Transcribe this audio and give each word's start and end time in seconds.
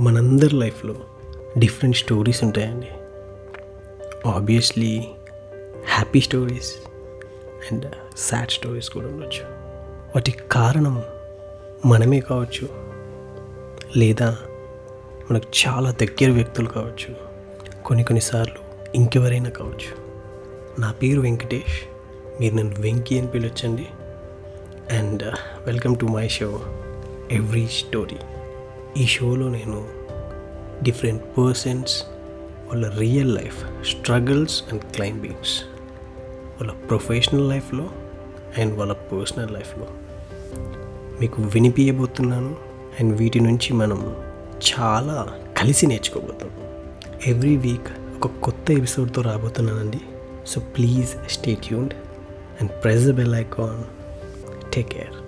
మనందరి 0.00 0.56
లైఫ్లో 0.56 0.94
different 1.58 1.96
stories 1.96 2.44
ఉంటాయండి. 2.44 2.86
Obviously 4.28 5.06
happy 5.88 6.20
stories 6.20 6.74
and 7.72 7.86
sad 8.16 8.50
stories 8.50 8.90
కూడా 8.90 9.06
ఉండొచ్చు. 9.06 9.42
వాటికి 10.14 10.38
కారణం 10.52 11.02
మనమే 11.86 12.20
కావచ్చు. 12.20 12.68
లేదా 13.96 14.38
మనకు 15.30 15.44
చాలా 15.68 15.90
దగ్గర 15.90 16.30
వ్యక్తులు 16.30 16.68
కావచ్చు. 16.68 17.14
కొన్ని 17.84 18.04
కొన్నిసార్లు 18.04 18.90
ఇంకెవరైనా 18.94 19.50
కావచ్చు. 19.50 20.06
నా 20.80 20.92
పేరు 20.92 21.20
వెంకటేష్. 21.20 21.80
మీరు 22.40 22.54
నన్ను 22.54 22.74
వెంకీ 22.78 23.18
అని 23.18 23.28
పిలవచ్చండి 23.28 23.86
and 24.96 25.22
welcome 25.66 25.96
to 25.96 26.06
my 26.06 26.28
show 26.28 26.60
every 27.30 27.66
story 27.66 28.16
ఈ 28.96 29.06
షోలో 29.06 29.48
నేను 29.48 29.88
డిఫరెంట్ 30.82 31.22
పర్సన్స్ 31.38 32.02
వాళ్ళ 32.66 32.98
real 32.98 33.34
life 33.34 33.84
struggles 33.84 34.62
and 34.72 34.82
climbings 34.82 35.62
వాళ్ళ 36.60 36.72
ప్రొఫెషనల్ 36.72 37.48
లైఫ్లో 37.48 37.90
అండ్ 38.58 38.78
వాళ్ళ 38.78 38.92
పర్సనల్ 38.92 39.54
లైఫ్లో 39.54 39.86
మీకు 41.20 41.42
వినిపించబోతున్నాను 41.42 42.56
అండ్ 43.00 43.16
వీటి 43.16 43.40
నుంచి 43.40 43.72
మనం 43.72 44.16
చాలా 44.72 45.32
కలిసి 45.56 45.86
నేర్చుకోబోతాం. 45.86 46.50
ఎవ్రీ 47.26 47.56
వీక్ 47.56 47.88
ఒక 48.24 48.30
కొత్త 48.42 48.70
ఎపిసోడ్తో 48.70 49.22
రాబోతున్నానండి. 49.22 50.00
So 50.46 50.60
please 50.60 51.28
stay 51.28 51.54
tuned 51.54 51.94
and 52.60 52.70
press 52.82 53.04
the 53.04 53.10
bell 53.10 53.34
icon 53.34 53.84
take 54.74 54.88
care 54.88 55.25